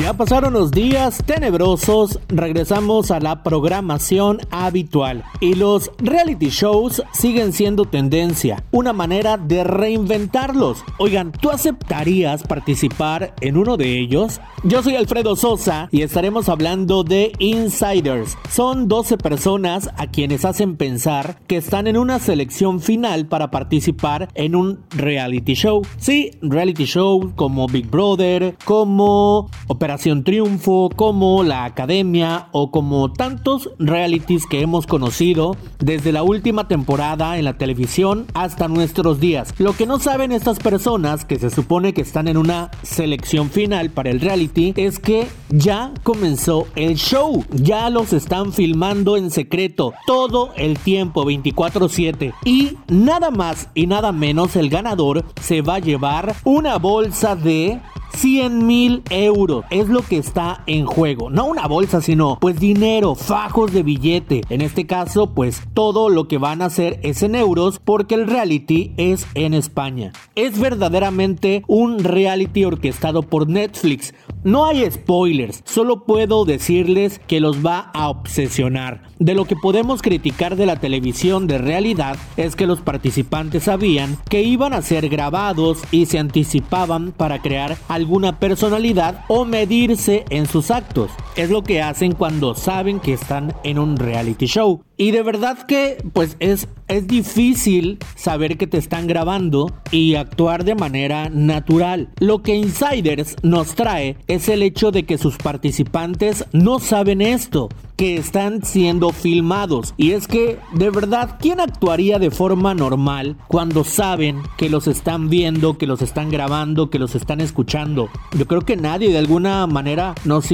Ya 0.00 0.14
pasaron 0.14 0.54
los 0.54 0.70
días 0.70 1.22
tenebrosos, 1.26 2.20
regresamos 2.28 3.10
a 3.10 3.20
la 3.20 3.42
programación 3.42 4.38
habitual 4.50 5.24
y 5.40 5.56
los 5.56 5.90
reality 5.98 6.48
shows 6.48 7.02
siguen 7.12 7.52
siendo 7.52 7.84
tendencia, 7.84 8.64
una 8.70 8.94
manera 8.94 9.36
de 9.36 9.62
reinventarlos. 9.62 10.82
Oigan, 10.98 11.32
¿tú 11.32 11.50
aceptarías 11.50 12.44
participar 12.44 13.34
en 13.42 13.58
uno 13.58 13.76
de 13.76 14.00
ellos? 14.00 14.40
Yo 14.64 14.82
soy 14.82 14.96
Alfredo 14.96 15.36
Sosa 15.36 15.88
y 15.90 16.00
estaremos 16.00 16.48
hablando 16.48 17.04
de 17.04 17.32
Insiders. 17.38 18.38
Son 18.48 18.88
12 18.88 19.18
personas 19.18 19.90
a 19.98 20.06
quienes 20.06 20.46
hacen 20.46 20.78
pensar 20.78 21.38
que 21.46 21.58
están 21.58 21.86
en 21.86 21.98
una 21.98 22.18
selección 22.20 22.80
final 22.80 23.26
para 23.26 23.50
participar 23.50 24.28
en 24.34 24.56
un 24.56 24.80
reality 24.96 25.52
show. 25.52 25.82
Sí, 25.98 26.30
reality 26.40 26.86
show 26.86 27.34
como 27.36 27.66
Big 27.66 27.90
Brother, 27.90 28.56
como 28.64 29.50
Operación 29.66 29.89
Triunfo, 29.98 30.90
como 30.94 31.42
La 31.42 31.64
Academia 31.64 32.48
o 32.52 32.70
como 32.70 33.12
tantos 33.12 33.70
realities 33.78 34.46
que 34.46 34.60
hemos 34.60 34.86
conocido 34.86 35.56
desde 35.78 36.12
la 36.12 36.22
última 36.22 36.68
temporada 36.68 37.38
en 37.38 37.44
la 37.44 37.58
televisión 37.58 38.26
hasta 38.34 38.68
nuestros 38.68 39.20
días. 39.20 39.54
Lo 39.58 39.72
que 39.72 39.86
no 39.86 39.98
saben 39.98 40.32
estas 40.32 40.58
personas 40.58 41.24
que 41.24 41.38
se 41.38 41.50
supone 41.50 41.92
que 41.92 42.02
están 42.02 42.28
en 42.28 42.36
una 42.36 42.70
selección 42.82 43.50
final 43.50 43.90
para 43.90 44.10
el 44.10 44.20
reality 44.20 44.74
es 44.76 44.98
que 44.98 45.26
ya 45.48 45.92
comenzó 46.02 46.66
el 46.76 46.96
show, 46.96 47.44
ya 47.50 47.90
los 47.90 48.12
están 48.12 48.52
filmando 48.52 49.16
en 49.16 49.30
secreto 49.30 49.92
todo 50.06 50.52
el 50.56 50.78
tiempo 50.78 51.24
24/7 51.24 52.32
y 52.44 52.76
nada 52.88 53.30
más 53.30 53.68
y 53.74 53.86
nada 53.86 54.12
menos 54.12 54.56
el 54.56 54.70
ganador 54.70 55.24
se 55.40 55.62
va 55.62 55.76
a 55.76 55.80
llevar 55.80 56.34
una 56.44 56.78
bolsa 56.78 57.34
de 57.34 57.80
100 58.12 58.66
mil 58.66 59.02
euros 59.10 59.64
es 59.70 59.88
lo 59.88 60.02
que 60.02 60.18
está 60.18 60.62
en 60.66 60.86
juego. 60.86 61.30
No 61.30 61.46
una 61.46 61.66
bolsa, 61.66 62.00
sino 62.00 62.38
pues 62.40 62.58
dinero, 62.58 63.14
fajos 63.14 63.72
de 63.72 63.82
billete. 63.82 64.42
En 64.48 64.60
este 64.60 64.86
caso, 64.86 65.34
pues 65.34 65.62
todo 65.74 66.08
lo 66.08 66.28
que 66.28 66.38
van 66.38 66.62
a 66.62 66.66
hacer 66.66 67.00
es 67.02 67.22
en 67.22 67.34
euros 67.34 67.80
porque 67.82 68.14
el 68.14 68.26
reality 68.26 68.92
es 68.96 69.26
en 69.34 69.54
España. 69.54 70.12
Es 70.34 70.58
verdaderamente 70.58 71.62
un 71.66 72.02
reality 72.04 72.64
orquestado 72.64 73.22
por 73.22 73.48
Netflix. 73.48 74.14
No 74.44 74.66
hay 74.66 74.90
spoilers, 74.90 75.62
solo 75.64 76.04
puedo 76.04 76.44
decirles 76.44 77.20
que 77.26 77.40
los 77.40 77.64
va 77.64 77.90
a 77.94 78.08
obsesionar. 78.08 79.09
De 79.20 79.34
lo 79.34 79.44
que 79.44 79.54
podemos 79.54 80.00
criticar 80.00 80.56
de 80.56 80.64
la 80.64 80.76
televisión 80.76 81.46
de 81.46 81.58
realidad 81.58 82.16
es 82.38 82.56
que 82.56 82.66
los 82.66 82.80
participantes 82.80 83.64
sabían 83.64 84.16
que 84.30 84.40
iban 84.42 84.72
a 84.72 84.80
ser 84.80 85.10
grabados 85.10 85.82
y 85.90 86.06
se 86.06 86.18
anticipaban 86.18 87.12
para 87.12 87.42
crear 87.42 87.76
alguna 87.88 88.38
personalidad 88.38 89.26
o 89.28 89.44
medirse 89.44 90.24
en 90.30 90.46
sus 90.46 90.70
actos. 90.70 91.10
Es 91.40 91.48
lo 91.48 91.64
que 91.64 91.80
hacen 91.80 92.12
cuando 92.12 92.54
saben 92.54 93.00
que 93.00 93.14
están 93.14 93.54
en 93.64 93.78
un 93.78 93.96
reality 93.96 94.44
show. 94.44 94.82
Y 94.98 95.12
de 95.12 95.22
verdad 95.22 95.56
que 95.66 95.96
pues 96.12 96.36
es, 96.38 96.68
es 96.86 97.06
difícil 97.06 97.96
saber 98.14 98.58
que 98.58 98.66
te 98.66 98.76
están 98.76 99.06
grabando 99.06 99.72
y 99.90 100.16
actuar 100.16 100.64
de 100.64 100.74
manera 100.74 101.30
natural. 101.30 102.10
Lo 102.18 102.42
que 102.42 102.54
Insiders 102.54 103.36
nos 103.42 103.74
trae 103.74 104.18
es 104.26 104.50
el 104.50 104.62
hecho 104.62 104.90
de 104.90 105.04
que 105.04 105.16
sus 105.16 105.38
participantes 105.38 106.44
no 106.52 106.78
saben 106.78 107.22
esto 107.22 107.70
que 107.96 108.16
están 108.16 108.64
siendo 108.64 109.10
filmados. 109.10 109.92
Y 109.98 110.12
es 110.12 110.26
que, 110.26 110.58
de 110.72 110.88
verdad, 110.88 111.36
¿quién 111.38 111.60
actuaría 111.60 112.18
de 112.18 112.30
forma 112.30 112.72
normal 112.74 113.36
cuando 113.46 113.84
saben 113.84 114.40
que 114.56 114.70
los 114.70 114.86
están 114.86 115.28
viendo, 115.28 115.76
que 115.76 115.86
los 115.86 116.00
están 116.00 116.30
grabando, 116.30 116.88
que 116.88 116.98
los 116.98 117.14
están 117.14 117.42
escuchando? 117.42 118.08
Yo 118.38 118.46
creo 118.46 118.62
que 118.62 118.76
nadie 118.76 119.10
de 119.10 119.18
alguna 119.18 119.66
manera 119.66 120.14
nos 120.24 120.50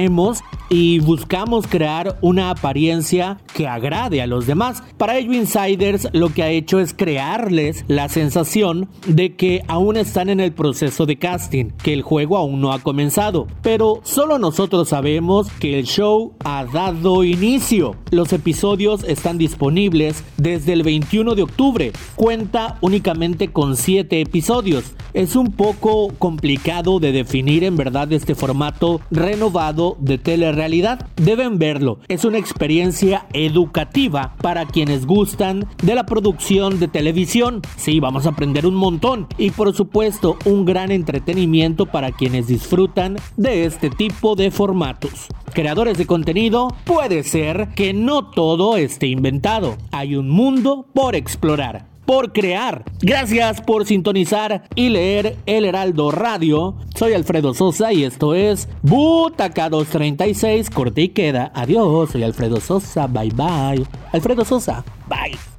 interponemos 0.00 0.42
y 0.70 1.00
buscamos 1.00 1.66
crear 1.66 2.16
una 2.22 2.50
apariencia 2.50 3.38
que 3.52 3.66
agrade 3.66 4.22
a 4.22 4.26
los 4.26 4.46
demás. 4.46 4.82
Para 4.96 5.18
ello 5.18 5.32
Insiders 5.32 6.08
lo 6.12 6.32
que 6.32 6.44
ha 6.44 6.48
hecho 6.48 6.78
es 6.78 6.94
crearles 6.94 7.84
la 7.88 8.08
sensación 8.08 8.88
de 9.06 9.34
que 9.34 9.64
aún 9.66 9.96
están 9.96 10.30
en 10.30 10.38
el 10.40 10.52
proceso 10.52 11.04
de 11.06 11.18
casting, 11.18 11.66
que 11.82 11.92
el 11.92 12.02
juego 12.02 12.36
aún 12.36 12.60
no 12.60 12.72
ha 12.72 12.78
comenzado. 12.78 13.48
Pero 13.62 14.00
solo 14.04 14.38
nosotros 14.38 14.88
sabemos 14.88 15.48
que 15.58 15.78
el 15.78 15.86
show 15.86 16.32
ha 16.44 16.64
dado 16.64 17.24
inicio. 17.24 17.96
Los 18.10 18.32
episodios 18.32 19.02
están 19.04 19.38
disponibles 19.38 20.22
desde 20.36 20.72
el 20.72 20.84
21 20.84 21.34
de 21.34 21.42
octubre. 21.42 21.92
Cuenta 22.14 22.78
únicamente 22.80 23.48
con 23.48 23.76
7 23.76 24.20
episodios. 24.20 24.92
Es 25.14 25.34
un 25.34 25.50
poco 25.50 26.12
complicado 26.18 27.00
de 27.00 27.10
definir 27.10 27.64
en 27.64 27.76
verdad 27.76 28.12
este 28.12 28.36
formato 28.36 29.00
renovado 29.10 29.96
de 29.98 30.18
telerrealidad. 30.60 31.06
Deben 31.16 31.58
verlo. 31.58 31.98
Es 32.08 32.24
una 32.24 32.38
experiencia 32.38 33.26
educativa 33.32 34.34
para 34.42 34.66
quienes 34.66 35.06
gustan 35.06 35.66
de 35.82 35.94
la 35.94 36.04
producción 36.04 36.78
de 36.78 36.88
televisión. 36.88 37.62
Sí, 37.76 38.00
vamos 38.00 38.26
a 38.26 38.30
aprender 38.30 38.66
un 38.66 38.74
montón. 38.74 39.26
Y 39.38 39.50
por 39.50 39.74
supuesto, 39.74 40.36
un 40.44 40.64
gran 40.64 40.90
entretenimiento 40.90 41.86
para 41.86 42.12
quienes 42.12 42.46
disfrutan 42.46 43.16
de 43.36 43.64
este 43.64 43.90
tipo 43.90 44.36
de 44.36 44.50
formatos. 44.50 45.28
Creadores 45.52 45.98
de 45.98 46.06
contenido, 46.06 46.68
puede 46.84 47.24
ser 47.24 47.68
que 47.74 47.92
no 47.92 48.30
todo 48.30 48.76
esté 48.76 49.06
inventado. 49.06 49.76
Hay 49.90 50.14
un 50.14 50.28
mundo 50.28 50.86
por 50.94 51.16
explorar 51.16 51.89
por 52.10 52.32
crear. 52.32 52.82
Gracias 53.00 53.60
por 53.60 53.86
sintonizar 53.86 54.64
y 54.74 54.88
leer 54.88 55.36
El 55.46 55.64
Heraldo 55.64 56.10
Radio. 56.10 56.74
Soy 56.96 57.12
Alfredo 57.12 57.54
Sosa 57.54 57.92
y 57.92 58.02
esto 58.02 58.34
es 58.34 58.68
Butaca 58.82 59.68
236, 59.68 60.70
corte 60.70 61.02
y 61.02 61.08
queda. 61.10 61.52
Adiós, 61.54 62.10
soy 62.10 62.24
Alfredo 62.24 62.60
Sosa, 62.60 63.06
bye 63.06 63.30
bye. 63.30 63.86
Alfredo 64.10 64.44
Sosa, 64.44 64.84
bye. 65.08 65.49